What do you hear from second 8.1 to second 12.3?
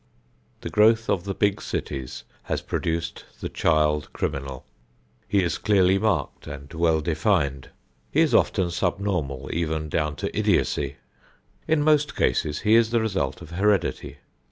He is often subnormal even down to idiocy. In most